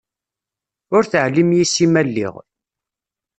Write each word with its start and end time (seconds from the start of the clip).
Ur 0.95 1.03
teεlim 1.05 1.49
yess-i 1.57 1.87
ma 1.91 2.01
lliɣ. 2.07 2.33